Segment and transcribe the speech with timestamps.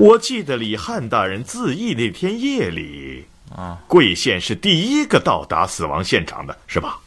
[0.00, 6.98] 我记得李汉大人自缢那天夜里，啊，贵县是第一个到达死亡现场的，是吧？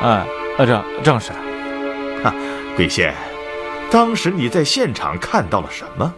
[0.00, 0.26] 哎，
[0.56, 1.30] 呃，正正是，
[2.24, 2.34] 哈，
[2.74, 3.14] 贵县，
[3.90, 6.14] 当时你在现场看到了什么？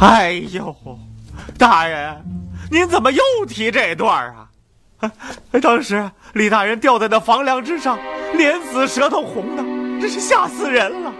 [0.00, 0.74] 哎呦，
[1.56, 2.20] 大人，
[2.68, 4.48] 您怎么又提这段啊？
[5.52, 7.96] 哎当时李大人吊在那房梁之上，
[8.34, 9.62] 脸紫舌头红的，
[10.00, 11.12] 真是吓死人了。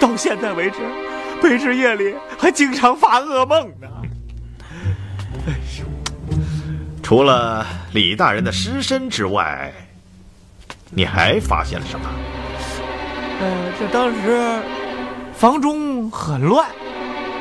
[0.00, 0.78] 到现在为止，
[1.42, 3.88] 卑职夜里还经常发噩梦呢。
[5.46, 5.84] 哎呦
[7.02, 9.72] 除了李大人的尸身之外，
[10.90, 12.06] 你还发现了什么？
[13.40, 14.62] 呃，这当时
[15.34, 16.64] 房中很乱，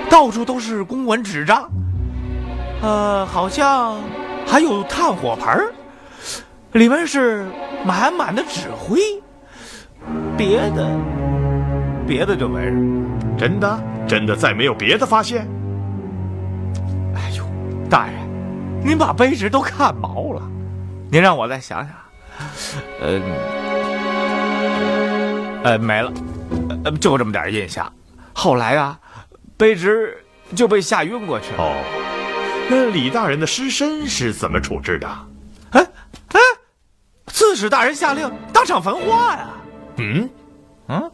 [0.09, 1.69] 到处都是公文纸张，
[2.81, 3.99] 呃，好像
[4.47, 5.71] 还有炭火盆儿，
[6.73, 7.45] 里面是
[7.85, 8.99] 满满的纸灰，
[10.35, 10.99] 别的
[12.07, 13.79] 别的就没什么真的？
[14.07, 15.47] 真的再没有别的发现？
[17.15, 17.45] 哎呦，
[17.89, 18.15] 大人，
[18.83, 20.41] 您把卑职都看毛了，
[21.09, 21.93] 您让我再想想，
[23.01, 23.21] 呃，
[25.63, 26.11] 呃，没了，
[26.85, 27.91] 呃，就这么点印象。
[28.33, 28.99] 后来啊，
[29.57, 30.17] 卑职
[30.55, 31.63] 就被吓晕过去了。
[31.63, 31.75] 哦，
[32.69, 35.07] 那李大人的尸身是怎么处置的？
[35.71, 35.81] 哎
[36.29, 36.39] 哎，
[37.27, 39.49] 刺史大人下令当场焚化呀！
[39.97, 40.29] 嗯，
[40.87, 41.11] 嗯，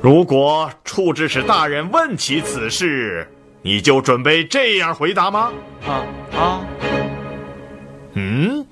[0.00, 3.28] 如果处置使大人问起此事，
[3.62, 5.52] 你就准备这样回答吗？
[5.86, 6.02] 啊
[6.36, 6.60] 啊
[8.12, 8.64] 嗯，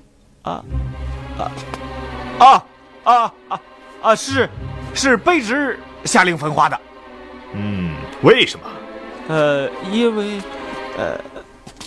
[0.43, 0.63] 啊
[2.37, 2.63] 啊
[3.03, 3.61] 啊啊
[4.01, 4.15] 啊！
[4.15, 4.49] 是
[4.93, 6.79] 是卑职下令焚化的。
[7.53, 7.93] 嗯，
[8.23, 8.65] 为什么？
[9.27, 10.41] 呃，因为，
[10.97, 11.19] 呃，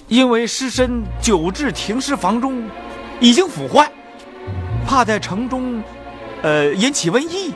[0.06, 2.62] 因为尸身久置停尸房中，
[3.20, 3.90] 已经腐坏，
[4.86, 5.82] 怕在城中，
[6.42, 7.54] 呃，引起瘟疫。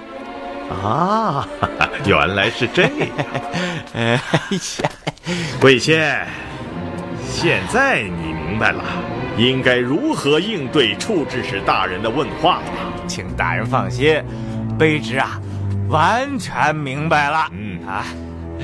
[0.71, 1.47] 啊，
[2.07, 2.91] 原来是这样。
[3.95, 4.23] 哎呀，
[5.61, 6.27] 贵县，
[7.29, 8.83] 现在你明白了
[9.37, 12.77] 应该如何应对处置使大人的问话了吧？
[13.07, 14.23] 请大人放心，
[14.79, 15.41] 卑职啊，
[15.89, 17.49] 完全明白了。
[17.53, 18.05] 嗯啊，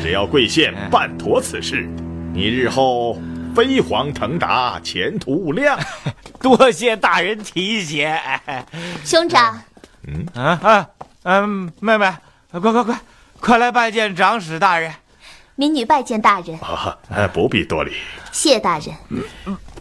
[0.00, 1.88] 只要贵县办妥此事，
[2.32, 3.18] 你日后
[3.54, 5.78] 飞黄腾达，前途无量。
[6.40, 8.18] 多谢大人提携。
[9.04, 9.60] 兄长，
[10.06, 10.88] 嗯啊啊
[11.22, 12.14] 嗯，妹妹，
[12.50, 13.00] 快快快，
[13.40, 14.92] 快来拜见长史大人。
[15.54, 16.58] 民女拜见大人，
[17.34, 17.92] 不必多礼。
[18.32, 18.96] 谢大人。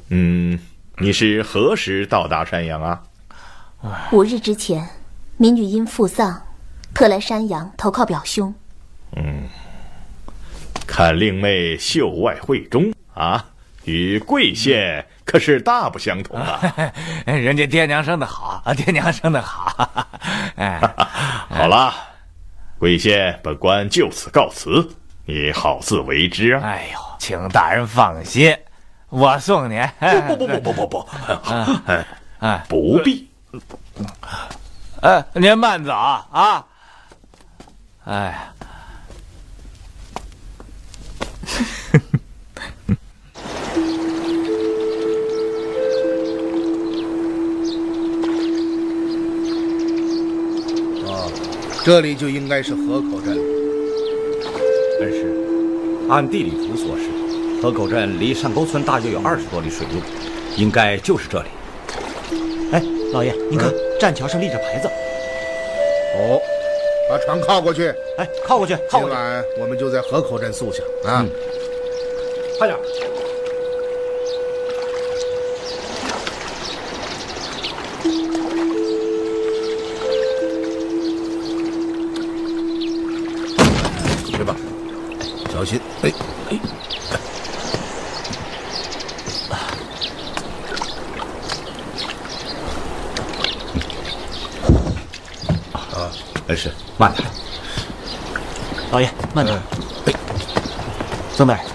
[0.09, 0.59] 嗯，
[0.97, 3.01] 你是何时到达山阳啊？
[4.11, 4.85] 五日之前，
[5.37, 6.41] 民女因父丧，
[6.93, 8.53] 特来山阳投靠表兄。
[9.15, 9.43] 嗯
[10.85, 13.45] 看令妹秀外慧中啊，
[13.89, 16.59] 与贵县可是大不相同啊！
[17.25, 19.89] 人家爹娘生的好，啊，爹娘生的好。
[20.55, 20.79] 哎，
[21.49, 21.91] 好了，
[22.77, 24.87] 贵县本官就此告辞，
[25.25, 26.61] 你好自为之啊！
[26.63, 28.55] 哎呦，请大人放心，
[29.09, 29.83] 我送您。
[30.27, 31.09] 不不不不不不，
[31.87, 32.05] 哎
[32.39, 33.27] 哎，不必。
[35.01, 36.65] 哎，您慢走啊！
[38.05, 38.49] 哎。
[51.83, 53.37] 这里就应该是河口镇。
[54.99, 55.33] 恩师，
[56.09, 57.03] 按地理图所示，
[57.61, 60.01] 河口镇离上沟村大约有二十多里水路，
[60.57, 61.47] 应该就是这里。
[62.73, 62.83] 哎，
[63.13, 64.87] 老爷，您看，栈桥上立着牌子。
[66.17, 66.41] 哦，
[67.09, 67.87] 把船靠过去。
[68.17, 69.15] 哎，靠过去，靠过去。
[69.15, 71.25] 今晚我们就在河口镇宿下啊。
[72.57, 72.77] 快点。
[84.39, 84.55] 去吧，
[85.51, 85.77] 小心！
[86.01, 86.13] 哎
[86.49, 86.57] 哎，
[95.73, 96.07] 啊，
[96.47, 97.27] 恩师，慢点。
[98.91, 99.61] 老爷，慢点。
[100.05, 100.13] 哎，
[101.35, 101.65] 曾大人，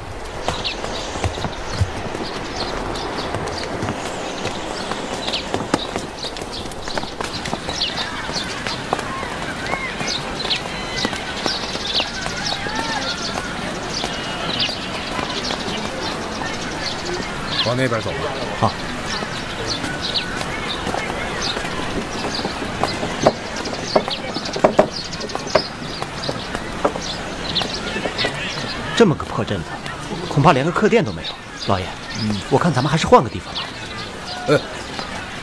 [17.66, 18.18] 往那边走吧。
[18.60, 18.72] 好。
[28.96, 29.64] 这么个破镇子，
[30.28, 31.28] 恐怕连个客店都没有。
[31.66, 31.84] 老爷，
[32.22, 33.62] 嗯，我看咱们还是换个地方吧。
[34.46, 34.60] 呃，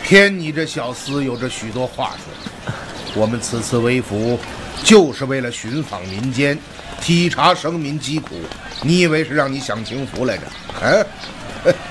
[0.01, 2.73] 偏你这小厮有着许多话说。
[3.13, 4.39] 我们此次为府，
[4.85, 6.57] 就是为了寻访民间，
[7.01, 8.35] 体察生民疾苦。
[8.81, 10.43] 你以为是让你享清福来着？
[10.81, 11.05] 嗯、啊，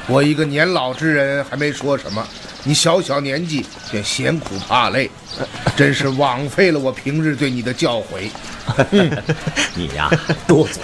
[0.06, 2.26] 我一个年老之人还没说什么，
[2.64, 5.10] 你小小年纪便嫌苦怕累，
[5.76, 8.28] 真是枉费了我平日对你的教诲。
[9.74, 10.10] 你呀，
[10.46, 10.82] 多嘴。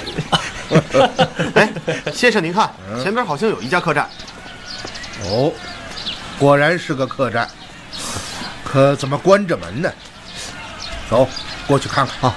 [1.55, 1.73] 哎，
[2.13, 2.73] 先生您看，
[3.03, 4.09] 前边好像有一家客栈。
[5.25, 5.53] 哦，
[6.39, 7.49] 果然是个客栈，
[8.65, 9.93] 可怎么关着门呢？
[11.09, 11.29] 走，
[11.67, 12.17] 过去看看。
[12.21, 12.35] 好。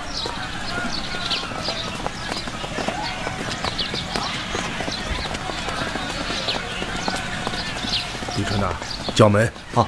[8.39, 8.74] 李春呐，
[9.13, 9.45] 叫门。
[9.75, 9.86] 啊。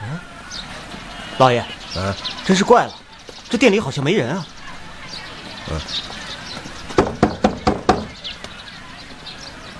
[0.00, 0.20] 嗯，
[1.38, 1.64] 老爷，
[1.96, 2.14] 嗯，
[2.44, 2.92] 真是怪了，
[3.48, 4.46] 这店里好像没人啊。
[5.68, 5.80] 嗯。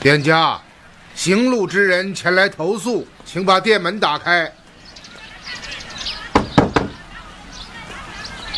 [0.00, 0.60] 店家，
[1.14, 4.52] 行路之人前来投诉，请把店门打开。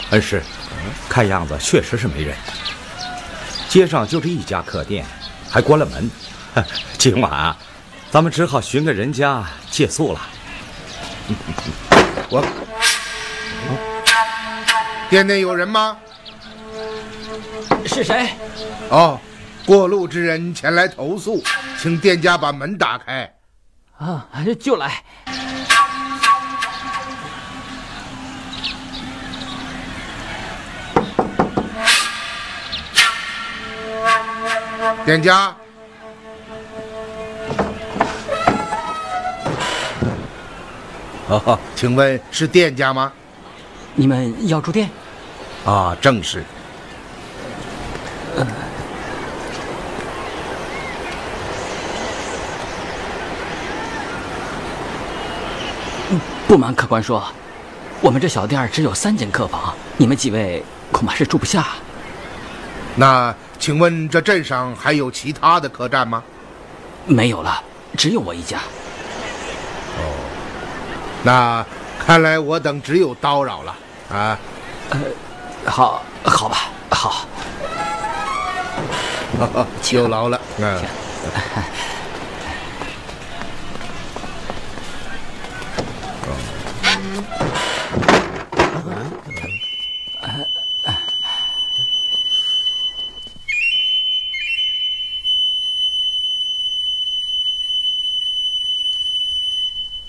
[0.09, 0.43] 恩师，
[1.07, 2.35] 看样子确实是没人。
[3.73, 5.03] 街上就这一家客店，
[5.49, 6.11] 还关了门。
[6.99, 7.57] 今晚啊，
[8.11, 10.21] 咱们只好寻个人家借宿了。
[12.29, 12.45] 我，
[15.09, 15.97] 店内有人吗？
[17.87, 18.35] 是谁？
[18.91, 19.19] 哦，
[19.65, 21.43] 过路之人前来投诉，
[21.81, 23.35] 请店家把门打开。
[23.97, 24.29] 啊，
[24.61, 25.03] 就来。
[35.05, 35.53] 店家，
[41.27, 43.13] 哦，请问是店家吗？
[43.95, 44.89] 你们要住店？
[45.65, 46.45] 啊，正是。
[48.37, 48.47] 呃，
[56.47, 57.25] 不瞒客官说，
[58.01, 61.67] 我们这小店只有三间客房，你们几位恐怕是住不下。
[62.95, 66.21] 那请问这镇上还有其他的客栈吗？
[67.07, 67.63] 没有了，
[67.97, 68.59] 只有我一家。
[69.99, 70.03] 哦，
[71.23, 71.65] 那
[72.05, 73.77] 看来我等只有叨扰了
[74.13, 74.37] 啊。
[74.91, 74.99] 呃，
[75.65, 76.57] 好，好吧，
[76.91, 77.25] 好。
[79.93, 80.83] 有劳了， 嗯。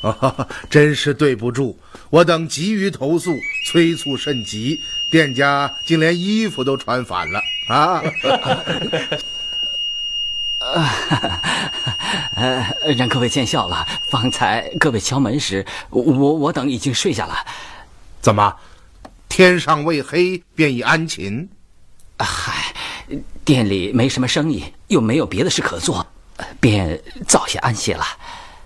[0.03, 1.75] 啊， 真是对不住，
[2.09, 4.79] 我等急于投诉，催促甚急，
[5.09, 7.41] 店家竟连衣服都穿反了。
[7.69, 8.03] 啊！
[12.35, 12.65] 呃，
[12.97, 13.87] 让各位见笑了。
[14.11, 17.35] 方才各位敲门时，我我等已经睡下了。
[18.21, 18.53] 怎么，
[19.29, 21.47] 天上未黑便已安寝？
[22.19, 22.73] 嗨，
[23.45, 26.05] 店里没什么生意，又没有别的事可做，
[26.59, 28.05] 便早些安歇了。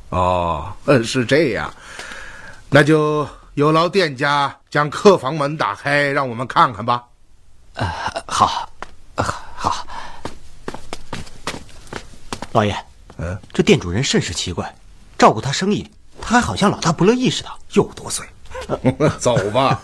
[0.09, 1.73] 哦，嗯，是这样，
[2.69, 7.03] 那就有劳店家将客房门打开，让我们看看吧。
[7.73, 7.85] 呃，
[8.25, 8.69] 好，
[9.15, 9.23] 呃，
[9.55, 9.85] 好。
[12.53, 12.75] 老爷，
[13.17, 14.73] 嗯，这店主人甚是奇怪，
[15.17, 15.89] 照顾他生意，
[16.21, 18.25] 他还好像老大不乐意似的，又多嘴。
[19.19, 19.79] 走吧。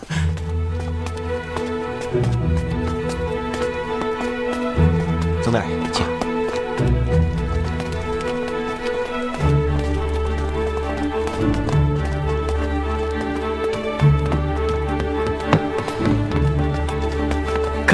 [5.42, 6.03] 曾大爷，请。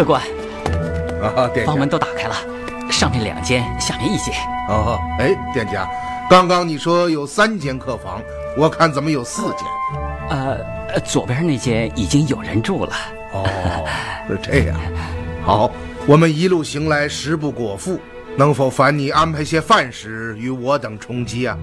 [0.00, 0.22] 客官，
[1.22, 2.34] 啊，店家房门都打开了，
[2.90, 4.34] 上面两间，下面一间。
[4.66, 5.86] 哦，哎，店家，
[6.30, 8.22] 刚刚你说有三间客房，
[8.56, 9.58] 我看怎么有四间？
[10.30, 10.58] 呃，
[11.04, 12.92] 左边那间已经有人住了。
[13.34, 13.46] 哦，
[14.26, 14.80] 是这样。
[15.44, 15.70] 好，
[16.06, 18.00] 我们一路行来，食不果腹，
[18.38, 21.58] 能否烦你安排些饭食与我等充饥啊？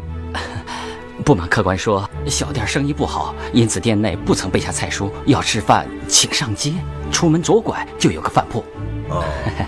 [1.26, 5.10] 不瞒客官说，小店生意不好，因此店内不曾备下菜蔬。
[5.26, 6.74] 要吃饭，请上街，
[7.12, 8.64] 出门左拐就有个饭铺。
[9.10, 9.24] 哦，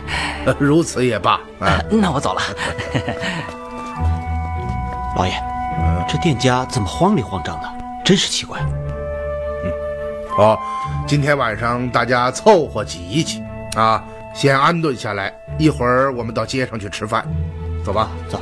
[0.59, 1.39] 如此也罢。
[1.59, 2.41] 啊，那我走了。
[5.15, 5.33] 老爷，
[6.07, 7.69] 这店家怎么慌里慌张的？
[8.05, 8.59] 真是奇怪。
[9.63, 9.71] 嗯，
[10.35, 10.59] 好，
[11.05, 13.43] 今天晚上大家凑合挤一挤
[13.75, 17.25] 啊，先安顿下来，一会儿我们到街上去吃饭。
[17.83, 18.41] 走吧，走。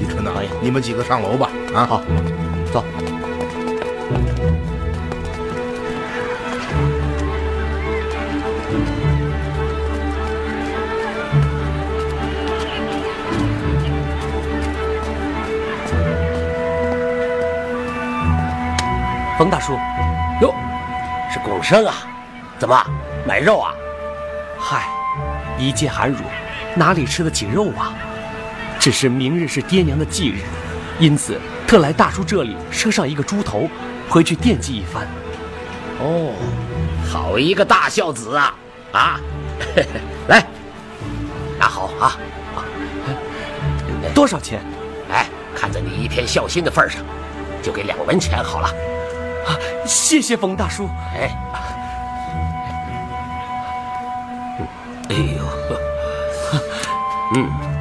[0.00, 1.50] 李春呐，老爷，你们几个上楼吧。
[1.74, 2.02] 啊，好，
[21.68, 21.96] 生啊？
[22.60, 22.80] 怎么
[23.26, 23.74] 买肉啊？
[24.56, 24.86] 嗨，
[25.58, 26.18] 一介寒儒，
[26.76, 27.92] 哪里吃得起肉啊？
[28.78, 30.42] 只是明日是爹娘的忌日，
[31.00, 33.68] 因此特来大叔这里赊上一个猪头，
[34.08, 35.08] 回去惦记一番。
[35.98, 36.34] 哦，
[37.10, 38.54] 好一个大孝子啊！
[38.92, 39.20] 啊，
[40.28, 40.46] 来，
[41.58, 42.16] 拿好啊！
[42.54, 42.62] 啊，
[44.14, 44.60] 多少钱？
[45.10, 47.02] 哎，看在你一片孝心的份上，
[47.60, 48.68] 就给两文钱好了。
[49.48, 50.88] 啊，谢谢冯大叔。
[51.16, 51.36] 哎，
[55.08, 55.44] 哎呦，
[57.34, 57.50] 嗯，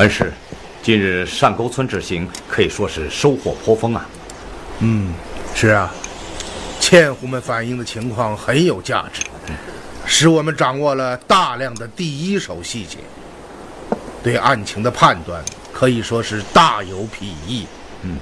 [0.00, 0.32] 恩师，
[0.82, 4.08] 今日上沟村之行可以说是收获颇丰啊。
[4.78, 5.12] 嗯，
[5.54, 5.92] 是啊，
[6.80, 9.20] 纤户们反映的情况很有价值，
[10.06, 12.96] 使我们掌握了大量的第一手细节，
[14.22, 17.66] 对案情的判断可以说是大有裨益。
[18.00, 18.16] 嗯，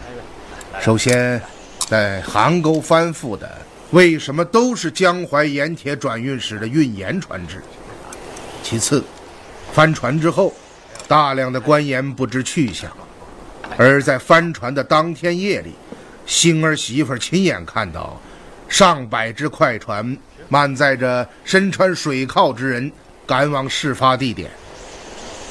[0.81, 1.41] 首先，
[1.87, 3.49] 在邗沟翻覆的
[3.93, 7.63] 为什么都是江淮盐铁转运使的运盐船只？
[8.65, 9.05] 其次，
[9.73, 10.53] 翻船之后，
[11.09, 12.93] 大量的官盐不知去向，
[13.79, 15.73] 而在翻船的当天夜里。
[16.27, 18.21] 星儿媳妇亲眼看到，
[18.69, 20.15] 上百只快船
[20.51, 22.93] 满载着身穿水铐之人
[23.27, 24.51] 赶往事发地点。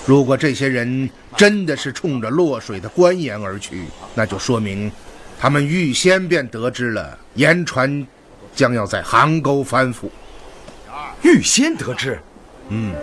[0.06, 4.92] 如果这些人真的是冲着落水的官盐而去，那就说明
[5.40, 8.06] 他们预先便得知了盐船
[8.56, 10.08] 将要在邗沟翻覆。
[11.24, 12.20] 预先得知？
[12.70, 12.94] 嗯，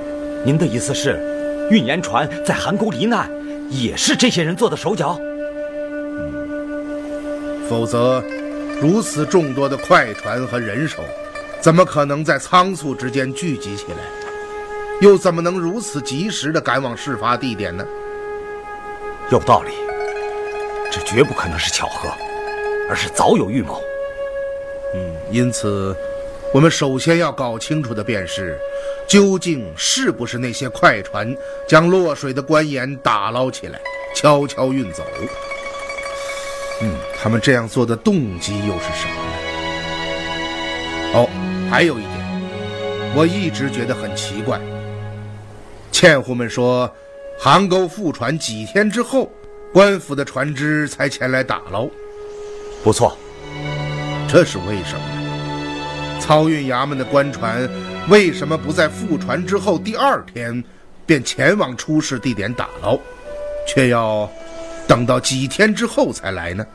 [0.46, 1.33] 您的意思是，
[1.70, 3.30] 运盐船在邗沟罹难，
[3.70, 5.18] 也是这些人做的手脚？
[7.68, 8.22] 否则，
[8.80, 11.02] 如此众多的快船和人手，
[11.60, 13.98] 怎么可能在仓促之间聚集起来？
[15.00, 17.84] 又怎么能如此及时的赶往事发地点呢？
[19.30, 19.72] 有道理，
[20.92, 22.10] 这绝不可能是巧合，
[22.88, 23.80] 而是早有预谋。
[24.94, 25.96] 嗯，因此，
[26.52, 28.56] 我们首先要搞清楚的便是，
[29.06, 31.36] 究竟是不是那些快船
[31.68, 33.80] 将落水的官盐打捞起来，
[34.14, 35.04] 悄悄运走？
[36.82, 39.32] 嗯，他们这样做的动机又是什么呢？
[41.14, 41.28] 哦，
[41.70, 44.60] 还有一点，我一直觉得很奇怪。
[45.92, 46.92] 纤户们说，
[47.38, 49.30] 杭沟复船几天之后，
[49.72, 51.88] 官府的船只才前来打捞。
[52.82, 53.16] 不错，
[54.28, 55.22] 这是为什么呢？
[56.20, 57.68] 漕运衙门的官船
[58.08, 60.62] 为什么不在复船之后第二天
[61.06, 62.98] 便前往出事地点打捞，
[63.66, 64.30] 却要
[64.86, 66.66] 等到几天之后才来呢？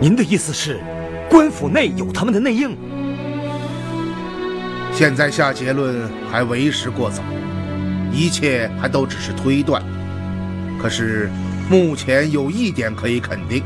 [0.00, 0.80] 您的意思是，
[1.28, 2.76] 官府内有他们的内应？
[4.92, 7.22] 现在下结论还为时过早，
[8.10, 9.82] 一切还都只是推断。
[10.80, 11.30] 可是
[11.68, 13.62] 目前有一点可以肯定，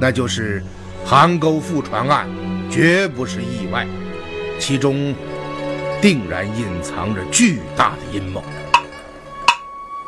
[0.00, 0.62] 那就是
[1.04, 2.28] 杭沟复船案
[2.70, 3.86] 绝不是意外，
[4.58, 5.14] 其中
[6.00, 8.42] 定然隐藏着巨大的阴谋。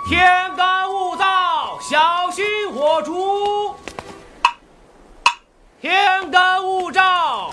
[0.09, 0.25] 天
[0.57, 3.75] 干物燥，小心火烛。
[5.83, 7.53] 天干物燥。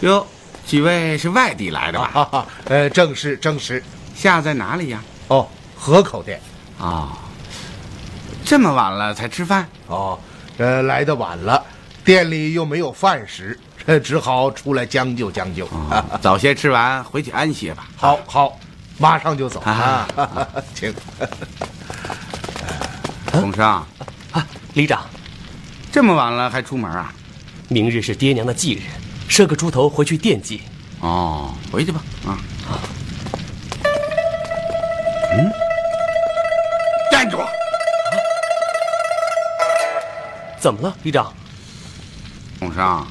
[0.00, 0.26] 哟，
[0.64, 2.10] 几位是外地来的吧？
[2.14, 3.82] 哈哈，呃，正是正是。
[4.14, 5.02] 下在哪里呀？
[5.28, 6.40] 哦，河口店。
[6.80, 7.18] 啊，
[8.44, 9.68] 这么晚了才吃饭？
[9.86, 10.18] 哦，
[10.56, 11.62] 呃，来的晚了，
[12.04, 13.58] 店里又没有饭食，
[13.88, 15.66] 这 只好出来将就将就。
[16.20, 17.88] 早些吃完，回去安歇吧。
[17.96, 18.60] 好好，
[18.98, 20.06] 马上就走啊，
[20.74, 20.94] 请。
[23.32, 23.64] 孔生，
[24.32, 25.06] 啊，里长，
[25.90, 27.10] 这么晚了还出门啊？
[27.68, 28.82] 明日是爹娘的忌日，
[29.26, 30.60] 设个猪头回去惦记。
[31.00, 32.02] 哦，回去吧。
[32.26, 32.36] 啊。
[35.30, 35.50] 嗯，
[37.10, 37.38] 站住！
[40.58, 41.32] 怎么了，里长？
[42.58, 43.06] 孔生，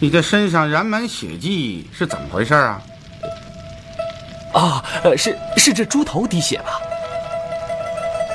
[0.00, 2.80] 你这身上染满血迹是怎么回事啊？
[4.54, 6.80] 啊，呃，是是这猪头滴血吧？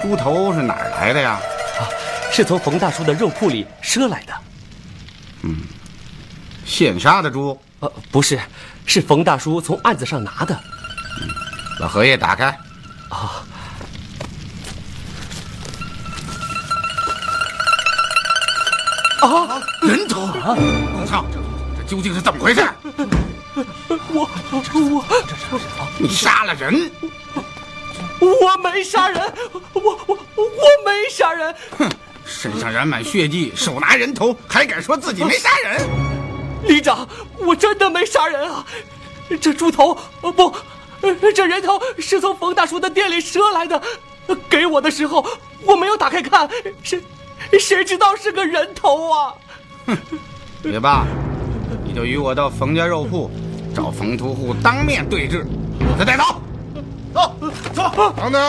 [0.01, 1.39] 猪头是哪儿来的呀？
[1.79, 1.87] 啊，
[2.31, 4.33] 是从冯大叔的肉铺里赊来的。
[5.43, 5.55] 嗯，
[6.65, 7.57] 现杀的猪？
[7.79, 8.39] 呃，不是，
[8.85, 10.53] 是冯大叔从案子上拿的。
[11.21, 11.29] 嗯，
[11.79, 12.47] 把荷叶打开。
[13.09, 13.43] 啊。
[19.21, 19.61] 啊！
[19.81, 20.29] 人头！
[20.35, 21.25] 我操！
[21.87, 22.61] 究竟是怎么回事？
[24.13, 25.05] 我我
[25.99, 26.91] 你杀了人？
[28.19, 29.21] 我没杀人，
[29.73, 30.45] 我我我
[30.85, 31.55] 没杀人。
[31.77, 31.89] 哼，
[32.25, 35.87] 身上染满血迹，手拿人头，还敢说自己没杀人？
[36.63, 37.07] 里长，
[37.39, 38.65] 我真的没杀人啊！
[39.41, 40.55] 这猪头不，
[41.35, 43.81] 这人头是从冯大叔的店里赊来的。
[44.49, 45.25] 给我的时候，
[45.63, 46.49] 我没有打开看，
[46.81, 47.03] 谁
[47.59, 49.33] 谁知道是个人头啊？
[49.87, 49.97] 哼，
[50.63, 51.05] 也罢，
[51.83, 53.29] 你就与我到冯家肉铺，
[53.73, 55.45] 找冯屠户当面对质，
[55.79, 56.23] 把他带走。
[57.13, 57.35] 走
[57.73, 58.41] 走，等等，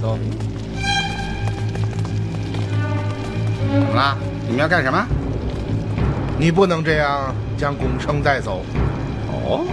[0.00, 0.18] 走。
[3.70, 4.16] 怎么了？
[4.46, 5.06] 你们要干什么？
[6.38, 8.62] 你不能这样将龚生带走。
[9.30, 9.66] 哦，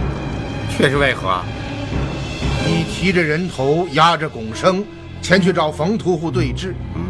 [0.70, 1.40] 却是为何？
[2.66, 4.84] 你提着人头，押着龚生，
[5.22, 6.74] 前去找冯屠户对质。
[6.94, 7.02] 嗯，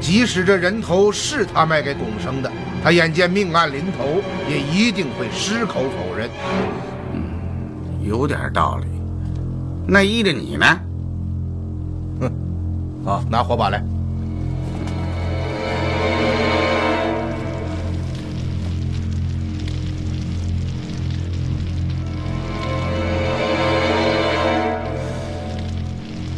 [0.00, 2.50] 即使这人头是他卖给龚生的，
[2.84, 6.28] 他眼见命案临头，也一定会矢口否认。
[7.14, 7.22] 嗯
[8.02, 8.84] 有点道理，
[9.86, 10.66] 那依着你呢？
[12.20, 12.30] 哼，
[13.02, 13.82] 好，拿火把来。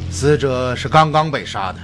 [0.08, 1.80] 死者是刚刚被杀的，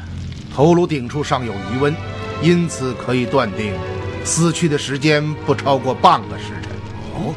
[0.55, 1.93] 头颅顶处尚有余温，
[2.41, 3.75] 因此可以断定，
[4.25, 6.73] 死去的时间不超过半个时辰。
[7.15, 7.35] 哦。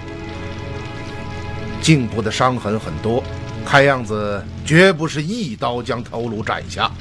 [1.81, 3.23] 颈部的伤痕很多，
[3.63, 6.91] 看样子绝不是一刀将头颅斩下，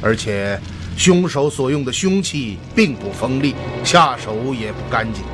[0.00, 0.60] 而且
[0.96, 5.24] 凶手所用的凶器并不锋利，下手也不干净。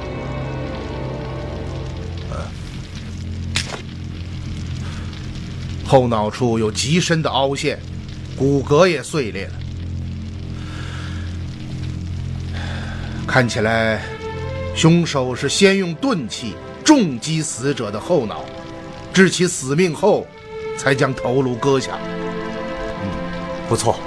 [5.84, 7.78] 后脑处有极深的凹陷，
[8.36, 9.52] 骨骼也碎裂了，
[13.36, 14.00] 看起来
[14.74, 18.42] 凶手是先用钝器重击死者的后脑。
[19.12, 20.26] 致其死命后，
[20.78, 21.98] 才将头颅割下。
[23.02, 23.10] 嗯，
[23.68, 24.00] 不错。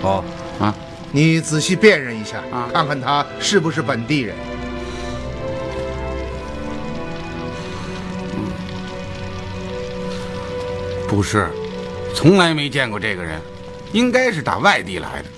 [0.00, 0.24] 哦，
[0.58, 0.74] 啊，
[1.10, 4.34] 你仔细辨认一下，啊，看看他是不是本地人。
[8.34, 8.48] 嗯，
[11.06, 11.50] 不是，
[12.14, 13.38] 从来没见过这个人，
[13.92, 15.28] 应该是打外地来的。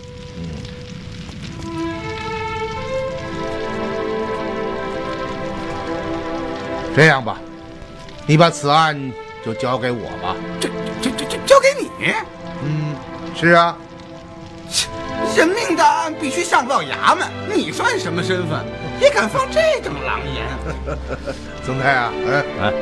[6.94, 7.38] 这样吧，
[8.26, 9.12] 你把此案
[9.44, 10.36] 就交给我吧。
[10.60, 10.68] 这
[11.02, 11.90] 这这这交给你？
[12.64, 12.94] 嗯，
[13.34, 13.76] 是啊。
[15.36, 18.64] 人命大案必须上报衙门，你算什么身份？
[19.00, 20.46] 也敢放这种狼言？
[21.66, 22.72] 曾太啊，嗯嗯，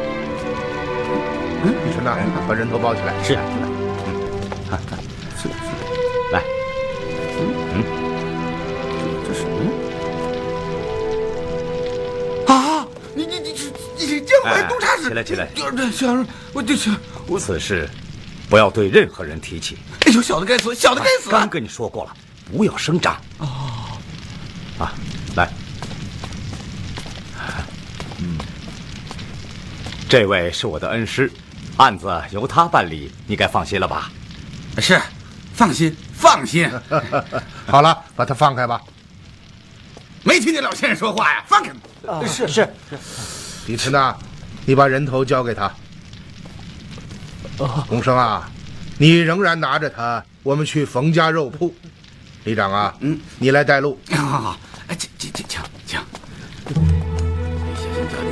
[1.65, 3.15] 嗯，你说那把人头包起来。
[3.25, 3.35] 是。
[3.35, 3.41] 来，
[15.23, 15.71] 起来起来！
[15.77, 16.91] 这小人，我这是
[17.27, 17.89] 我此事
[18.49, 19.77] 不要对任何人提起。
[20.07, 21.31] 哎呦，小的该死，小的该死！
[21.31, 22.17] 刚跟你说过了，
[22.51, 23.15] 不要声张。
[23.39, 23.99] 哦，
[24.79, 24.95] 啊，
[25.37, 25.51] 来，
[28.19, 28.39] 嗯，
[30.09, 31.31] 这位是我的恩师，
[31.77, 34.11] 案子由他办理，你该放心了吧？
[34.79, 35.01] 是，
[35.55, 36.71] 放心，放心。
[37.67, 38.81] 好了，把他放开吧。
[40.25, 41.45] 没听见老先生说话呀？
[41.47, 41.71] 放开！
[42.09, 42.99] 啊，是是是。
[43.67, 44.17] 李晨呐，
[44.65, 45.73] 你把人头交给他。
[47.59, 48.51] 哦，洪生啊，
[48.99, 51.75] 你仍然拿着它，我们去冯家肉铺。
[52.45, 53.99] 李长啊，嗯，你来带路。
[54.11, 56.01] 好好好，哎，请请请请请。
[57.77, 58.31] 小心脚底。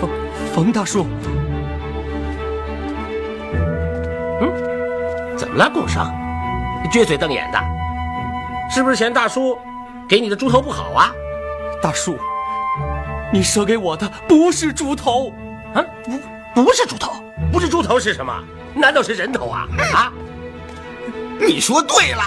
[0.00, 0.10] 冯
[0.52, 1.06] 冯大叔，
[5.56, 6.06] 了，龚生？
[6.82, 7.58] 你撅嘴瞪眼的，
[8.70, 9.58] 是不是嫌大叔
[10.08, 11.10] 给你的猪头不好啊？
[11.82, 12.18] 大叔，
[13.32, 15.32] 你舍给我的不是猪头，
[15.74, 15.82] 啊，
[16.54, 17.12] 不不是猪头，
[17.52, 18.32] 不是猪头是什么？
[18.74, 19.66] 难道是人头啊？
[19.94, 20.12] 啊？
[21.40, 22.22] 你说对了，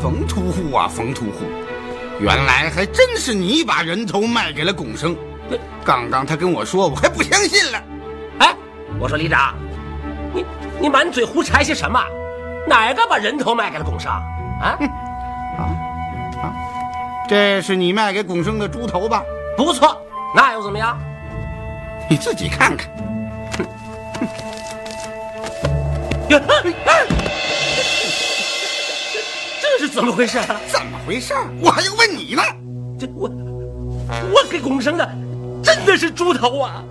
[0.00, 1.44] 冯屠户啊，冯屠户，
[2.18, 5.16] 原来还真是你把人头卖给了龚生。
[5.84, 7.82] 刚刚他跟我说，我还不相信了。
[8.38, 8.54] 哎，
[8.98, 9.54] 我说李长，
[10.34, 10.44] 你
[10.80, 12.02] 你满嘴胡柴些什么？
[12.66, 14.10] 哪个把人头卖给了龚生？
[14.10, 14.78] 啊？
[15.58, 15.60] 啊
[16.42, 16.52] 啊！
[17.28, 19.22] 这是你卖给龚生的猪头吧？
[19.56, 20.00] 不错，
[20.34, 20.98] 那又怎么样？
[22.08, 22.90] 你自己看看。
[26.28, 26.40] 呀！
[29.60, 30.40] 这是怎么回事？
[30.66, 31.34] 怎么回事？
[31.60, 32.42] 我还要问你呢。
[32.98, 33.28] 这我
[34.32, 35.08] 我给龚生的
[35.62, 36.82] 真的是猪头啊！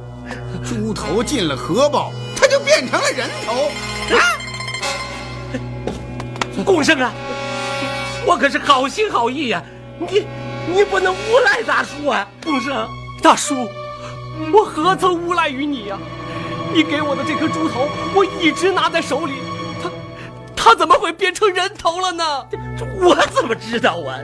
[0.64, 3.70] 猪头进了荷包，它就变成了人头
[4.16, 4.18] 啊！
[6.66, 7.14] 龚生啊，
[8.26, 9.64] 我可是好心好意呀、啊，
[10.10, 10.26] 你
[10.74, 12.28] 你不能诬赖大叔啊！
[12.44, 12.88] 龚生，
[13.22, 13.70] 大叔，
[14.52, 16.02] 我何曾诬赖于你呀、啊？
[16.74, 19.34] 你给我的这颗猪头，我一直拿在手里，
[19.82, 19.90] 它
[20.56, 22.46] 它怎么会变成人头了呢？
[23.02, 24.20] 我怎么知道啊？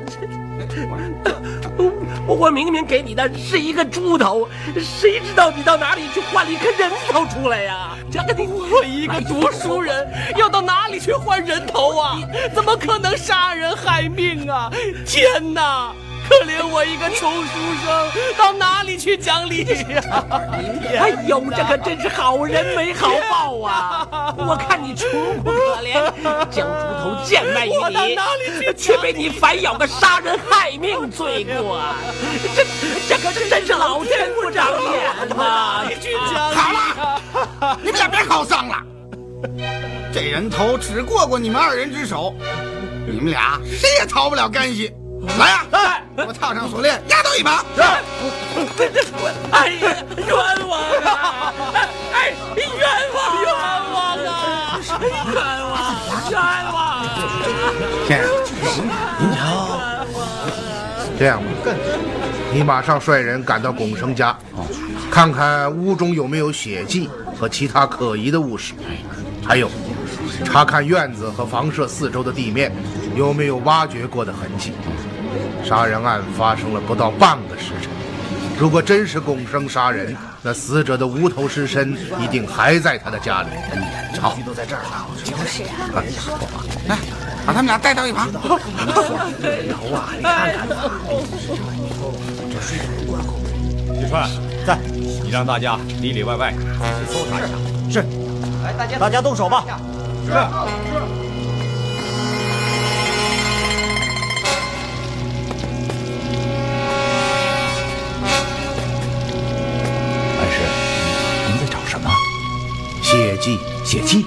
[2.28, 4.48] 我我明明给你的是一个猪头，
[4.80, 7.90] 谁知道你到哪里去换了一颗人头出来呀？
[8.12, 12.18] 这个我一个读书人 要到哪里去换人头啊？
[12.54, 14.72] 怎么可能杀人害命啊？
[15.06, 15.94] 天哪！
[16.28, 17.52] 可怜我一个穷书
[17.84, 20.26] 生，到哪里去讲理呀？
[21.00, 24.08] 哎呦，这可真是好人没好报啊！
[24.38, 25.10] 我看你穷
[25.44, 25.94] 苦可怜，
[26.50, 31.80] 将猪头贱卖于你，却被你反咬个杀人害命罪过，
[32.56, 32.66] 这
[33.08, 35.86] 这可是真是老天不长眼呐！
[35.88, 38.76] 你去讲好了，你们俩别好丧了。
[40.14, 42.34] 这人头只过过你们二人之手，
[43.06, 44.92] 你们俩谁也逃不了干系。
[45.38, 46.02] 来呀、啊！
[46.16, 47.64] 给我套上锁链，压倒一把。
[47.76, 47.82] 是。
[49.52, 50.28] 哎呀，冤
[50.68, 51.54] 枉啊！
[52.14, 52.66] 哎，冤
[53.14, 53.48] 枉，冤
[53.94, 54.80] 枉啊！
[55.02, 55.06] 冤
[55.72, 55.74] 枉，
[56.30, 56.34] 冤
[56.74, 56.80] 枉！
[58.08, 58.26] 先生，
[59.20, 59.38] 您瞧，
[61.18, 61.46] 这样吧，
[62.54, 64.38] 你马上率人赶到龚生家，
[65.12, 68.74] 看看屋中有没有血迹和其他可疑的物事，
[69.46, 69.70] 还有
[70.44, 72.72] 查看院子和房舍四周的地面
[73.16, 74.74] 有没有挖掘过的痕迹。
[75.64, 77.90] 杀人案发生了不到半个时辰，
[78.60, 83.50] 如果真是共生杀人，那死者的无头尸身一定还在他的家里。
[84.22, 85.06] 好，都在这儿呢。
[85.24, 86.04] 就是啊。
[86.88, 86.98] 来，
[87.46, 88.32] 把他们俩带到一旁。
[88.32, 88.40] 头
[89.94, 90.68] 啊，你看看。
[94.00, 94.30] 许川
[94.66, 94.78] 在，
[95.24, 97.48] 你让大家里里外外仔细搜查一下。
[97.92, 98.06] 是。
[98.64, 99.66] 来，大家大家动手吧。
[100.26, 100.38] 是是。
[100.38, 100.42] 安
[110.52, 110.58] 师，
[111.48, 112.10] 您在找什么？
[113.04, 114.26] 血迹，血迹？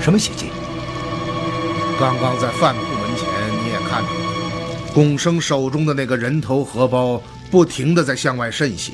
[0.00, 0.46] 什么血迹？
[2.00, 3.26] 刚刚在饭铺门前
[3.62, 8.92] 你也看到了，龚生手中的那个人头荷包不停的在向外渗血，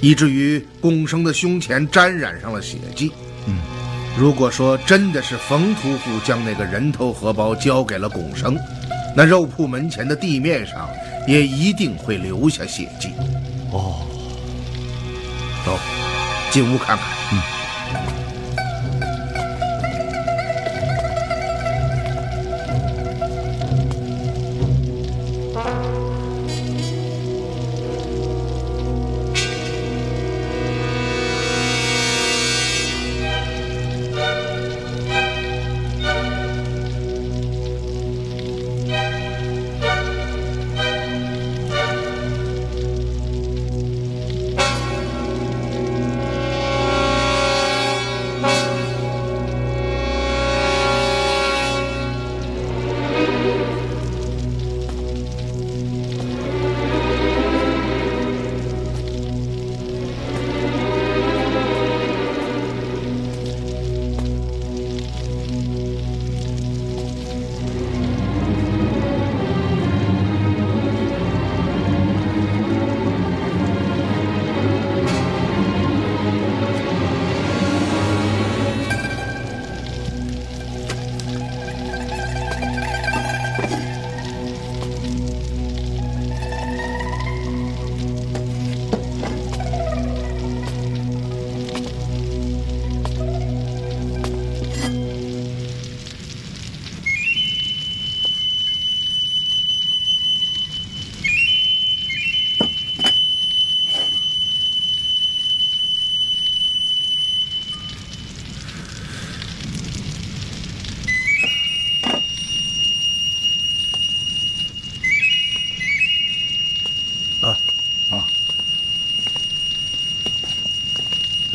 [0.00, 3.12] 以至于龚生的胸前沾染上了血迹。
[3.46, 3.58] 嗯，
[4.18, 8.58] 如果说真的是冯屠户将那个人头荷包交给了龚生，
[9.14, 10.88] 那肉铺门前的地面上
[11.28, 13.10] 也一定会留下血迹。
[13.70, 14.04] 哦，
[15.64, 15.78] 走，
[16.50, 17.06] 进屋看看。
[17.32, 17.57] 嗯。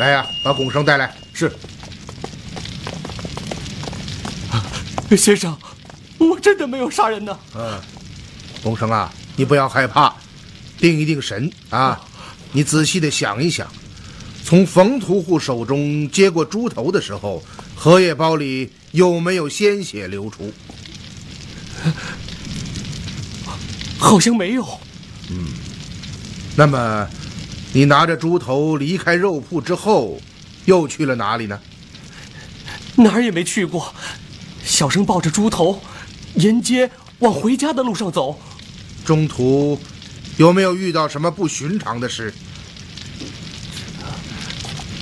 [0.04, 1.14] 来呀，把拱生带来。
[1.32, 1.50] 是。
[5.16, 5.56] 先生，
[6.18, 7.38] 我真的没有杀人呢。
[7.54, 7.80] 嗯，
[8.62, 10.14] 拱生啊，你不要害怕，
[10.78, 11.98] 定一定神啊！
[12.52, 13.66] 你仔细的想一想，
[14.44, 17.42] 从冯屠户手中接过猪头的时候，
[17.74, 20.52] 荷叶包里有没有鲜血流出？
[23.98, 24.62] 好像没有。
[25.30, 25.46] 嗯，
[26.56, 27.08] 那么
[27.76, 30.20] 你拿着猪头离开肉铺之后，
[30.64, 31.58] 又去了哪里呢？
[32.94, 33.92] 哪儿也没去过。
[34.64, 35.80] 小生抱着猪头，
[36.34, 38.38] 沿街往回家的路上走。
[39.04, 39.76] 中途
[40.36, 42.32] 有没有遇到什么不寻常的事？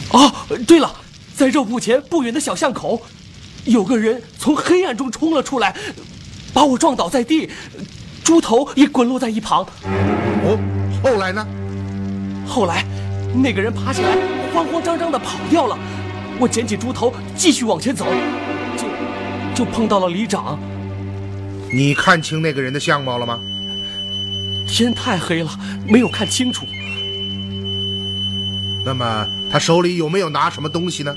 [0.09, 0.33] 哦，
[0.67, 0.97] 对了，
[1.37, 3.03] 在肉铺前不远的小巷口，
[3.67, 5.77] 有个人从黑暗中冲了出来，
[6.55, 7.51] 把我撞倒在地，
[8.25, 9.63] 猪头也滚落在一旁。
[9.85, 10.59] 哦，
[11.05, 11.47] 后来呢？
[12.47, 12.85] 后来，
[13.35, 14.17] 那个人爬起来，
[14.53, 15.79] 慌慌张张的跑掉了。
[16.39, 18.07] 我捡起猪头，继续往前走，
[18.77, 20.59] 就就碰到了里长。
[21.73, 23.39] 你看清那个人的相貌了吗？
[24.67, 25.51] 天太黑了，
[25.87, 26.67] 没有看清楚。
[28.85, 31.17] 那么他手里有没有拿什么东西呢？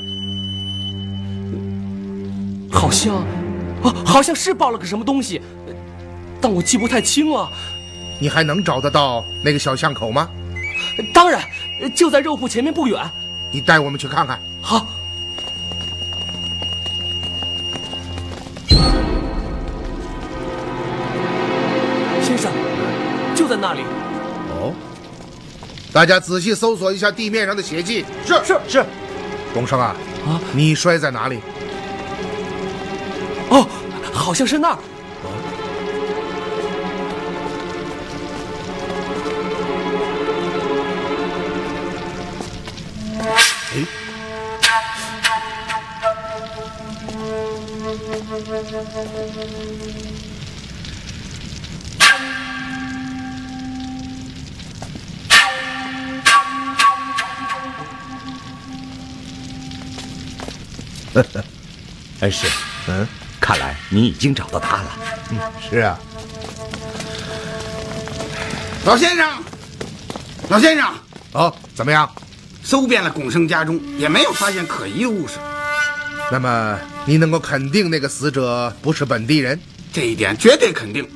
[2.72, 3.16] 好像，
[3.84, 5.42] 啊，好像是抱了个什么东西，
[6.40, 7.50] 但我记不太清了。
[8.22, 10.30] 你还能找得到那个小巷口吗？
[11.14, 11.42] 当然，
[11.94, 13.00] 就在肉铺前面不远。
[13.52, 14.40] 你带我们去看看。
[14.62, 14.88] 好。
[22.22, 22.52] 先生，
[23.36, 23.82] 就在那里。
[24.52, 24.74] 哦。
[25.94, 28.04] 大家仔细搜索一下地面上的血迹。
[28.26, 28.86] 是是是。
[29.54, 29.96] 龚生啊，
[30.28, 31.40] 啊，你摔在哪里？
[33.50, 33.66] 哦，
[34.12, 34.78] 好像是那儿。
[62.20, 62.46] 恩师，
[62.88, 63.08] 嗯，
[63.40, 64.92] 看来你已经找到他了。
[65.30, 65.38] 嗯，
[65.70, 65.98] 是啊。
[68.86, 69.44] 老先生，
[70.50, 70.94] 老先生，
[71.32, 72.10] 哦，怎么样？
[72.64, 75.36] 搜遍了龚生家中，也没有发现可疑的物事。
[76.32, 79.60] 那么，你能够肯定那个死者不是本地人？
[79.94, 81.08] 这一点绝对肯定。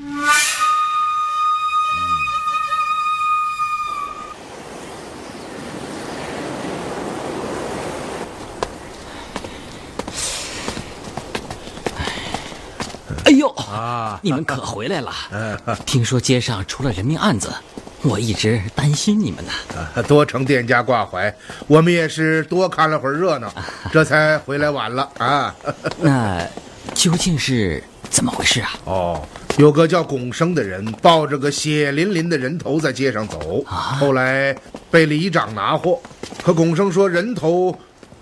[13.26, 14.20] 哎呦啊！
[14.24, 15.14] 你们可回来了！
[15.86, 17.54] 听说街上出了人命案子，
[18.02, 19.52] 我一直担心你们呢。
[19.76, 21.34] 啊 多承店家挂怀，
[21.68, 23.54] 我们也是多看了会儿热闹，
[23.92, 25.56] 这才回来晚了啊。
[26.00, 26.46] 那
[26.94, 28.70] 究竟是怎么回事啊？
[28.86, 34.56] 哦，有个叫龚生的人抱着个血淋淋的人头在街上走，后来
[34.90, 36.02] 被里长拿获。
[36.44, 37.78] 可龚生说人头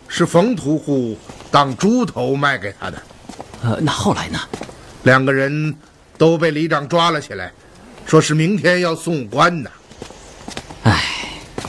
[0.07, 1.17] 是冯屠户
[1.51, 3.01] 当猪头卖给他的。
[3.63, 4.39] 呃，那后来呢？
[5.03, 5.73] 两个人
[6.17, 7.51] 都被里长抓了起来，
[8.07, 9.69] 说是明天要送官呢。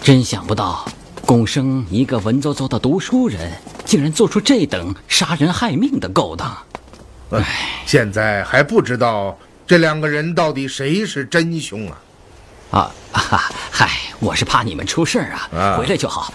[0.01, 0.89] 真想不到，
[1.27, 3.51] 龚生一个文绉绉的读书人，
[3.85, 6.57] 竟然做出这等杀人害命的勾当。
[7.31, 11.99] 唉，现在还不知道这两个人到底谁是真凶啊！
[12.71, 16.33] 啊哈，嗨，我是怕你们出事儿啊，啊回来就好。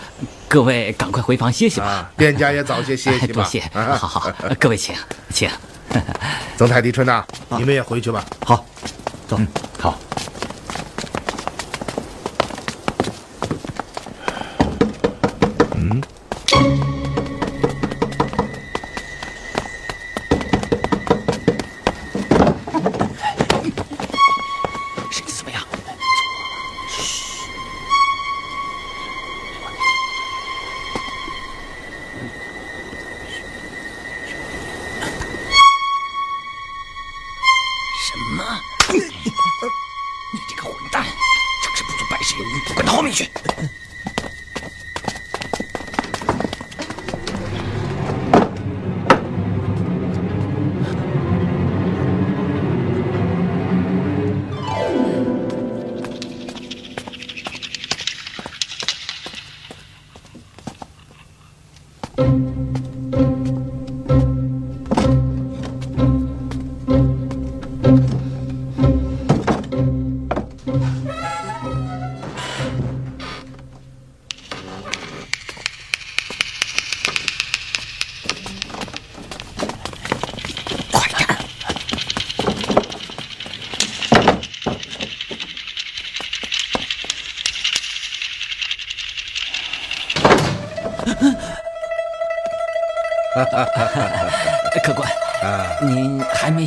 [0.50, 3.36] 各位赶快回房歇息吧，店家也早些歇息吧。
[3.36, 4.94] 多谢，啊好好，各位请
[5.30, 5.50] 请。
[6.58, 7.26] 曾太迪、春呐，
[7.58, 8.24] 你们也回去吧。
[8.46, 8.64] 好，
[9.38, 9.48] 嗯。
[9.80, 9.98] 好。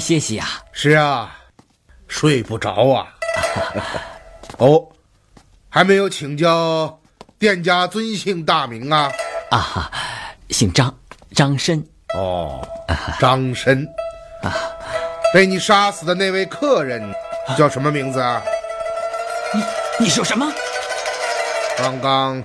[0.07, 1.37] 歇息啊、是啊，
[2.07, 3.09] 睡不着啊。
[4.59, 4.87] 哦，
[5.69, 7.01] 还没有请教
[7.41, 9.11] 店家尊姓大名啊？
[9.51, 9.91] 啊，
[10.51, 10.97] 姓张，
[11.33, 11.85] 张申。
[12.15, 12.65] 哦，
[13.19, 13.85] 张申。
[14.45, 14.55] 啊，
[15.35, 17.03] 被你杀死的那位客人
[17.59, 18.41] 叫什么名字啊？
[19.53, 20.47] 你你说什么？
[21.77, 22.45] 刚刚，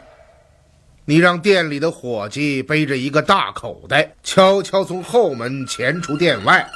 [1.06, 6.68] 你让店里的伙计背着一个大口袋，悄悄从后门潜出店外。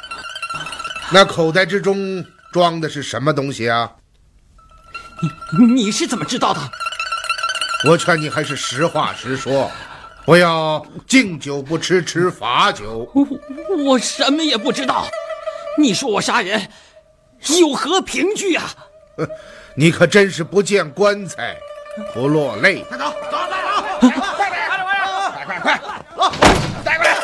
[1.11, 3.91] 那口袋之中装的是什么东西啊？
[5.57, 6.59] 你你是怎么知道的？
[7.87, 9.71] 我劝你还是实话实说，
[10.25, 13.09] 不要敬酒不吃吃罚酒。
[13.13, 13.27] 我
[13.83, 15.05] 我什么也不知道。
[15.77, 16.69] 你说我杀人，
[17.59, 18.73] 有何凭据啊？
[19.77, 21.55] 你可真是不见棺材
[22.13, 22.83] 不落泪。
[22.89, 23.37] 快走，走，
[24.01, 24.67] 走，走，快点，
[25.45, 25.81] 快快快，
[26.17, 26.31] 走，
[26.83, 27.15] 带过来。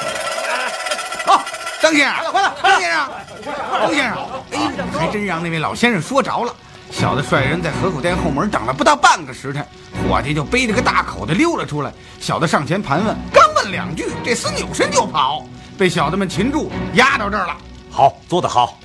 [1.25, 1.43] 好，
[1.81, 3.09] 张先生，快了，张先生，
[3.41, 4.17] 张先生，
[4.51, 6.53] 哎，还真让那位老先生说着了。
[6.91, 9.65] 小的率人在河口店后门等了不到半个时辰，
[10.07, 11.91] 伙计就背着个大口袋溜了出来。
[12.19, 15.45] 小的上前盘问，刚问两句，这厮扭身就跑，
[15.77, 17.55] 被小的们擒住，押到这儿了。
[17.89, 18.77] 好，做得好，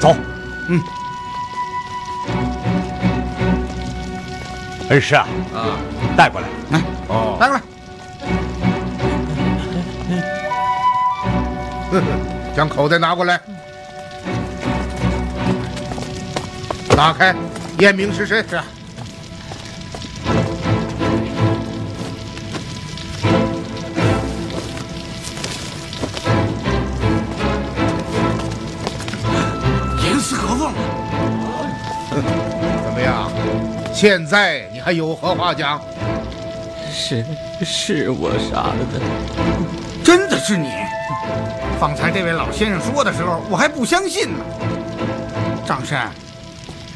[0.00, 0.14] 走。
[0.68, 0.82] 嗯，
[4.90, 5.78] 恩师啊，啊，
[6.16, 6.48] 带过来。
[6.70, 7.62] 来，哦，带过来。
[12.56, 13.40] 将口袋拿过来，
[16.96, 17.34] 打开，
[17.78, 18.44] 验明是谁。
[18.48, 18.64] 是啊。
[30.04, 30.72] 严丝合缝。
[32.84, 33.30] 怎么样？
[33.94, 35.80] 现在你还有何话讲？
[36.94, 37.24] 是
[37.64, 39.00] 是我杀了的，
[40.04, 40.68] 真的是你？
[41.80, 44.44] 方才这位老先生说的时候，我还不相信呢。
[45.66, 46.10] 张山，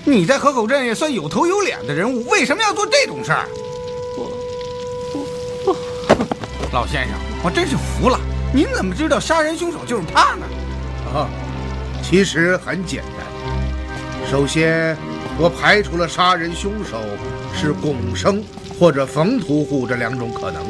[0.08, 3.48] 你在河口镇也算有头有脸的人物，为什么要做这种事儿？
[4.16, 4.30] 我
[5.12, 5.26] 我
[5.66, 5.76] 我
[6.72, 8.16] 老先生，我真是服了。
[8.54, 10.46] 您怎么知道杀人凶手就是他呢？
[11.12, 11.28] 啊，
[12.04, 14.30] 其实很简单。
[14.30, 14.96] 首先，
[15.40, 16.98] 我排除了杀人凶手
[17.52, 18.44] 是龚生
[18.78, 20.62] 或者冯屠户这两种可能。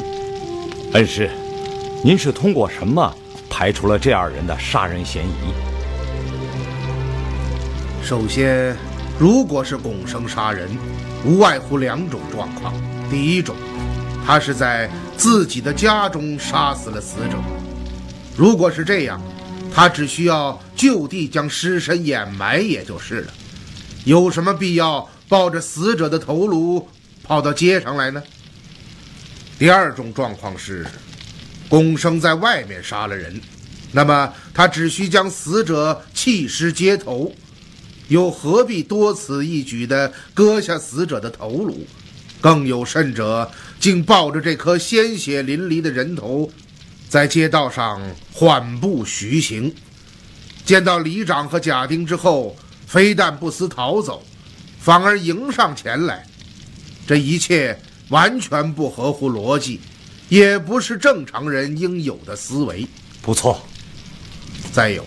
[0.93, 1.29] 恩师，
[2.03, 3.15] 您是通过什么
[3.51, 5.53] 排除了这二人的杀人嫌疑？
[8.03, 8.75] 首先，
[9.19, 10.69] 如果是龚生杀人，
[11.25, 12.71] 无外乎两种状况：
[13.09, 13.55] 第一种，
[14.23, 14.87] 他是在
[15.17, 17.37] 自己的家中杀死了死者；
[18.37, 19.19] 如果是这样，
[19.73, 23.33] 他只需要就地将尸身掩埋也就是了，
[24.05, 26.87] 有什么必要抱着死者的头颅
[27.23, 28.21] 跑到街上来呢？
[29.57, 30.85] 第二种状况是，
[31.67, 33.41] 龚生在外面杀了人，
[33.91, 37.33] 那么他只需将死者弃尸街头，
[38.07, 41.85] 又何必多此一举地割下死者的头颅？
[42.39, 46.49] 更有甚者，竟抱着这颗鲜血淋漓的人头，
[47.09, 47.99] 在街道上
[48.31, 49.73] 缓步徐行。
[50.63, 52.55] 见到里长和贾丁之后，
[52.85, 54.23] 非但不思逃走，
[54.79, 56.25] 反而迎上前来。
[57.07, 57.79] 这一切
[58.09, 59.79] 完全不合乎逻辑，
[60.29, 62.85] 也不是正常人应有的思维。
[63.21, 63.61] 不错。
[64.71, 65.03] 再有，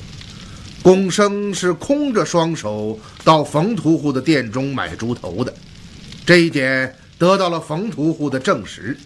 [0.82, 5.52] 龚生是空着双手到冯屠户的店中买猪头的，
[6.24, 8.96] 这一点得到了冯屠户的证实。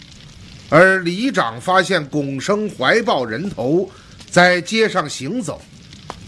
[0.71, 3.91] 而里长发现龚生怀抱人头
[4.31, 5.61] 在街上行走，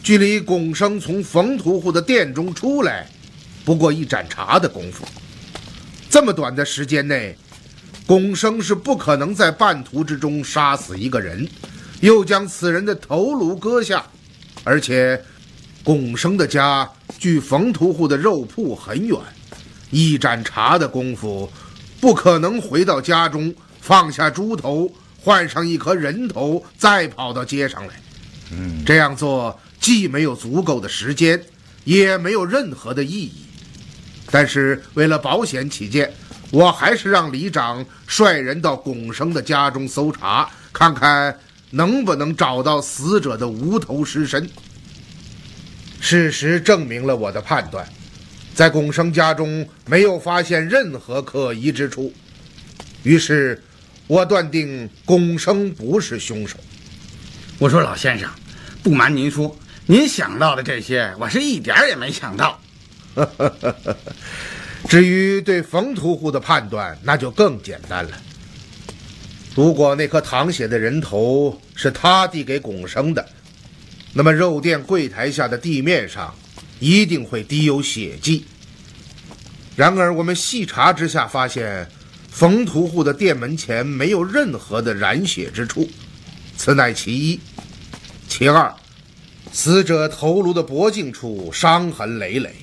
[0.03, 3.09] 距离龚生从冯屠户的店中出来，
[3.65, 5.05] 不过一盏茶的功夫。
[6.11, 7.37] 这么短的时间内，
[8.05, 11.49] 龚生是不可能在半途之中杀死一个人，
[12.01, 14.05] 又将此人的头颅割下，
[14.65, 15.21] 而且，
[15.87, 19.17] 龚生的家距冯屠户的肉铺很远，
[19.91, 21.49] 一盏茶的功夫，
[22.01, 27.95] 不可能回到家中放下猪头，换上一颗人头，再跑到街上来。
[28.51, 31.41] 嗯，这样做既没有足够的时间，
[31.85, 33.47] 也没有任何的意义。
[34.29, 36.13] 但是为了保险起见，
[36.51, 41.39] 我还是让里长率人到龚生的家中搜查，看看
[41.71, 44.51] 能不能找到死者的无头尸身。
[46.01, 47.87] 事实证明了我的判断，
[48.55, 52.13] 在巩生家中没有发现任何可疑之处，
[53.03, 53.63] 于是，
[54.07, 56.57] 我断定巩生不是凶手。
[57.59, 58.31] 我说老先生，
[58.83, 62.61] 不瞒您说，您想到的这些，我是一点儿也没想到。
[64.89, 68.11] 至于对冯屠户的判断，那就更简单了。
[69.55, 73.27] 如果那颗淌血的人头是他递给巩生的，
[74.19, 76.35] 那么肉店柜台下的地面上
[76.81, 78.47] 一定会滴有血迹。
[79.77, 81.87] 然而，我们细查之下发现，
[82.31, 85.87] 冯屠户的店门前没有任何的染血之处，
[86.57, 87.39] 此乃其一。
[88.27, 88.75] 其二，
[89.53, 92.55] 死者头颅的脖颈处伤痕累累。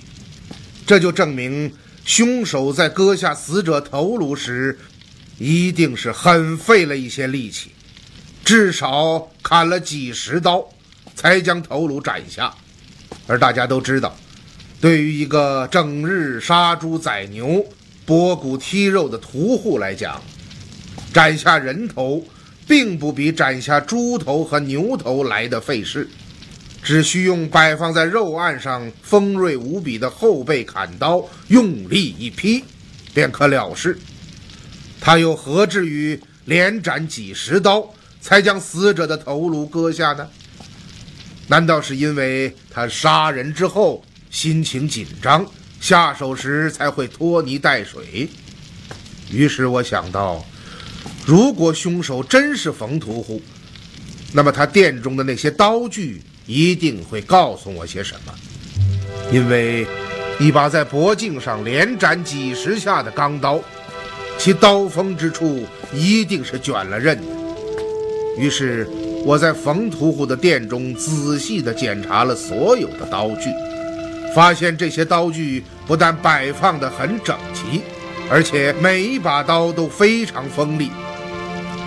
[0.88, 1.72] 这就证明，
[2.04, 4.80] 凶手在割下死者头颅时，
[5.38, 7.70] 一定是很费了一些力气，
[8.44, 10.68] 至少砍了几十刀，
[11.16, 12.54] 才将头颅斩下。
[13.28, 14.16] 而大家都知道，
[14.82, 17.66] 对于一个整日杀猪宰牛、
[18.06, 20.22] 剥骨剔肉的屠户来讲，
[21.14, 22.26] 斩下人头，
[22.68, 26.10] 并不比斩下猪头和牛头来的费事。
[26.82, 32.62] 只需用摆放在肉案上锋锐无比的后背砍刀用力一劈，
[33.14, 33.98] 便可了事。
[35.00, 37.90] 他又何至于连斩几十刀
[38.20, 40.28] 才将死者的头颅割下呢？
[41.48, 45.46] 难道是因为他杀人之后心情紧张，
[45.80, 48.30] 下手时才会拖泥带水？
[49.32, 50.46] 于是我想到，
[51.26, 53.42] 如果凶手真是冯屠户，
[54.32, 56.22] 那么他店中的那些刀具。
[56.46, 58.34] 一定会告诉我些什么，
[59.32, 59.88] 因为
[60.42, 63.64] 一把在脖颈上连斩几十下的钢刀，
[64.38, 67.24] 其刀锋之处一定是卷了刃的。
[68.38, 68.86] 于是
[69.26, 73.50] 我在冯屠户的店中仔细地检查了所有的刀具，
[74.36, 77.82] 发现这些刀具不但摆放得很整齐，
[78.30, 80.92] 而且每一把刀都非常锋利。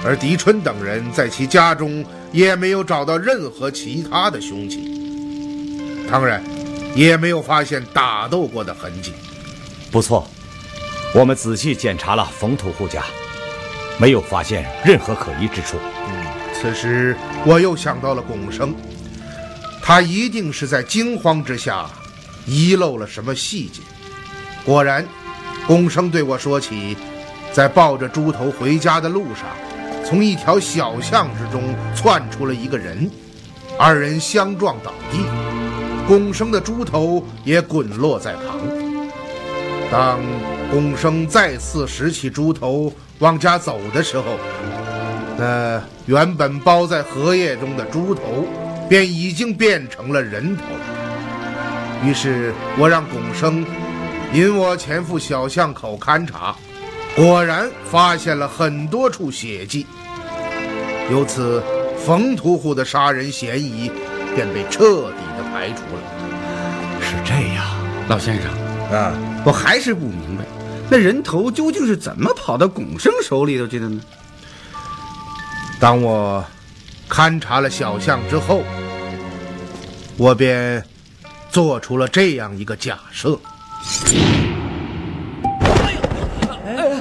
[0.04, 2.04] 而狄春等人在其家中。
[2.32, 6.44] 也没有找到任何其他的凶器，当然，
[6.94, 9.12] 也没有发现打斗过的痕迹。
[9.90, 10.28] 不错，
[11.14, 13.04] 我们仔细检查了冯屠户家，
[13.96, 15.78] 没有发现任何可疑之处。
[16.66, 18.74] 此时我又想到了龚生，
[19.80, 21.88] 他一定是在惊慌之下
[22.44, 23.82] 遗漏了什么细节。
[24.64, 25.06] 果然，
[25.64, 26.96] 龚生对我说起，
[27.52, 29.44] 在抱着猪头回家的路上。
[30.04, 33.08] 从一条小巷之中窜出了一个人，
[33.78, 35.20] 二人相撞倒地，
[36.08, 38.58] 龚生的猪头也滚落在旁。
[39.88, 40.18] 当
[40.72, 44.24] 龚生再次拾起猪头往家走的时候，
[45.38, 48.46] 那原本包在荷叶中的猪头
[48.88, 50.62] 便已经变成了人头。
[52.04, 53.64] 于是我让龚生
[54.32, 56.54] 引我前赴小巷口勘察，
[57.14, 59.86] 果然发现了很多处血迹，
[61.10, 61.62] 由此
[62.04, 63.90] 冯屠户的杀人嫌疑
[64.34, 67.00] 便被彻底的排除了。
[67.00, 67.64] 是这样，
[68.08, 68.50] 老先生
[68.90, 69.12] 啊，
[69.44, 70.44] 我还是不明白，
[70.90, 74.00] 那人头究竟是怎么跑到巩生手里头去的呢？
[75.86, 76.44] 当我
[77.08, 78.64] 勘察了小巷之后，
[80.16, 80.84] 我便
[81.48, 83.38] 做出了这样一个假设。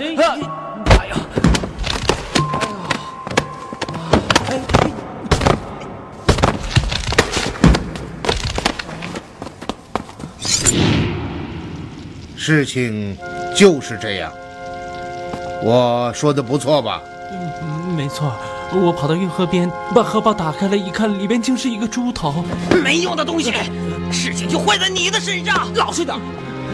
[0.05, 1.17] 哎呀！
[12.37, 13.17] 事情
[13.55, 14.31] 就是这样，
[15.63, 17.01] 我说的不错吧？
[17.31, 18.31] 嗯，没错。
[18.73, 22.43] 我跑到运河边，把荷包打开了，一看，里边竟是一个猪头。
[22.83, 23.53] 没用的东西，
[24.11, 25.73] 事情就坏在你的身上。
[25.75, 26.17] 老实点。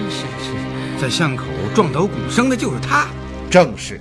[0.10, 3.08] 是是，在巷口撞倒巩生的就是他。
[3.50, 4.00] 正是，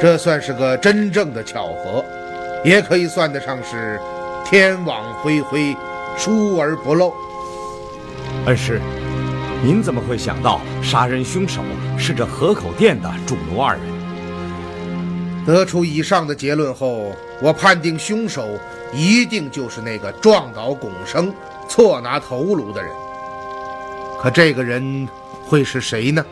[0.00, 2.04] 这算是个真正的巧合，
[2.64, 4.00] 也可以算得上是
[4.44, 5.76] 天网恢恢，
[6.16, 7.12] 疏而不漏。
[8.46, 8.80] 恩师，
[9.62, 11.60] 您怎么会想到杀人凶手
[11.96, 13.89] 是这河口店的主奴二人？
[15.46, 18.58] 得出以上的结论后，我判定凶手
[18.92, 21.32] 一定就是那个撞倒巩生、
[21.68, 22.92] 错拿头颅的人。
[24.20, 25.08] 可这个人
[25.44, 26.24] 会是谁呢？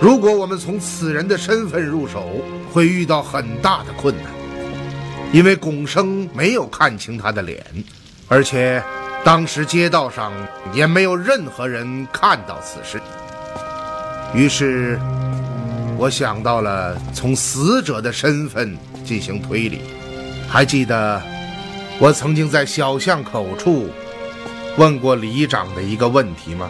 [0.00, 2.28] 如果我们从此人的身份入手，
[2.72, 4.26] 会遇到很大的困难，
[5.32, 7.64] 因为巩生没有看清他的脸，
[8.28, 8.82] 而且
[9.24, 10.32] 当时街道上
[10.72, 13.00] 也没有任何人看到此事。
[14.34, 14.98] 于是。
[15.96, 19.80] 我想到了从死者的身份进行推理，
[20.48, 21.22] 还记得
[21.98, 23.88] 我曾经在小巷口处
[24.76, 26.68] 问过里长的一个问题吗？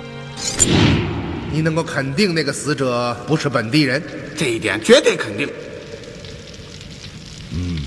[1.51, 4.03] 你能够肯定那个死者不是本地人？
[4.37, 5.49] 这一点绝对肯定。
[7.53, 7.81] 嗯，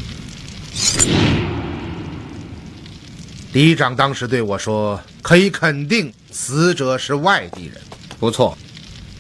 [3.54, 7.76] 里长当时对我说，可以肯定死者是外地人。
[8.20, 8.58] 不错，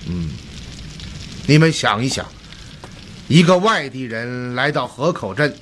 [0.07, 0.30] 嗯。
[1.50, 2.26] 你们想一想，
[3.30, 5.56] 一个外地人来到河口镇，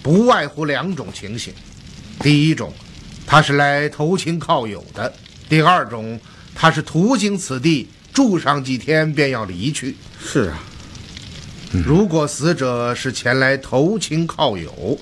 [0.00, 1.52] 不外乎两种情形：
[2.20, 2.72] 第一种，
[3.26, 5.10] 他是来投亲靠友的；
[5.48, 6.20] 第二种，
[6.54, 9.96] 他是途经此地，住上几天便要离去。
[10.24, 10.62] 是啊，
[11.84, 14.96] 如果死者是前来投亲靠友，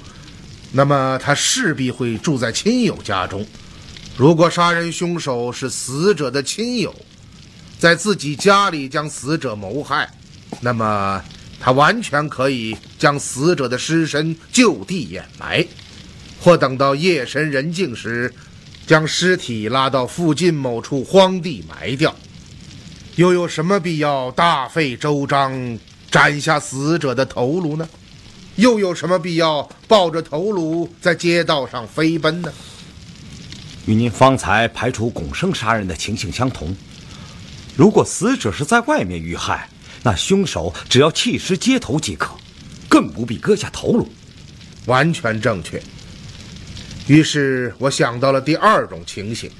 [0.73, 3.43] 那么他势必会住在亲友家中；
[4.17, 6.95] 如果杀人凶手是死者的亲友，
[7.79, 10.09] 在自己家里将死者谋害。
[10.61, 11.23] 那么，
[11.59, 15.67] 他完全可以将死者的尸身就地掩埋，
[16.41, 18.33] 或等到夜深人静时，
[18.87, 22.15] 将尸体拉到附近某处荒地埋掉。
[23.17, 25.79] 又有什么必要大费周章
[26.11, 27.89] 斩下死者的头颅呢？
[28.57, 32.53] 又有什么必要抱着头颅在街道上飞奔呢？
[33.87, 36.77] 与您方才排除巩生杀人的情形相同，
[37.77, 39.69] 如果死者是在外面遇害。
[40.03, 42.35] 那凶手只要弃尸街头即可，
[42.89, 44.09] 更不必割下头颅。
[44.87, 45.81] 完全正确。
[47.07, 49.51] 于是我想到了第二种情形：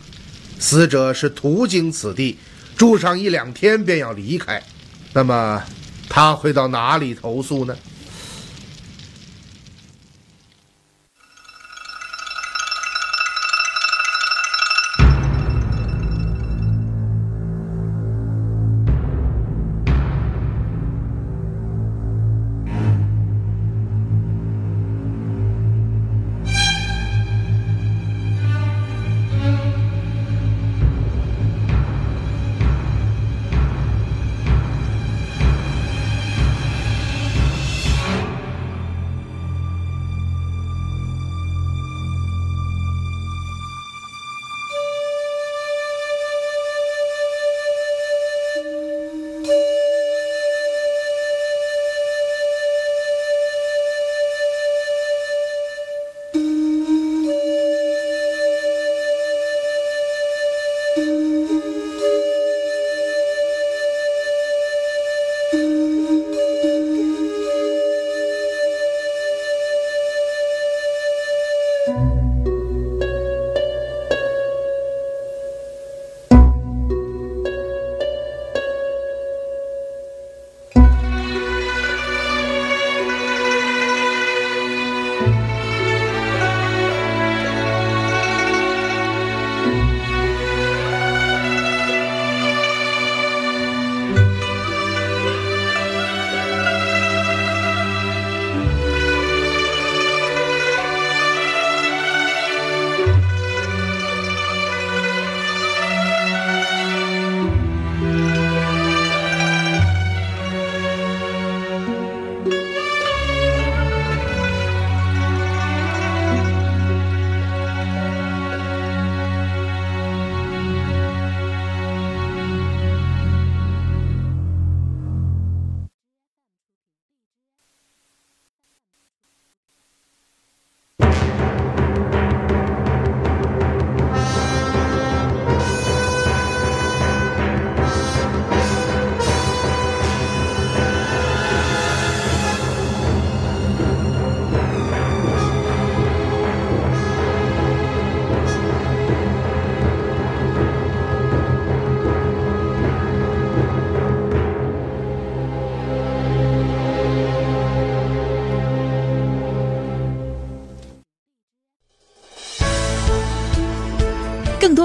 [0.59, 2.37] 死者是途经此地，
[2.77, 4.63] 住上一两天便要离开。
[5.13, 5.63] 那么
[6.09, 7.77] 他会到哪里投诉呢？